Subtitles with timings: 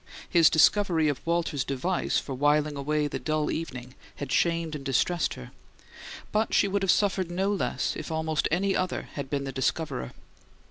[0.27, 5.35] His discovery of Walter's device for whiling away the dull evening had shamed and distressed
[5.35, 5.51] her;
[6.31, 10.13] but she would have suffered no less if almost any other had been the discoverer.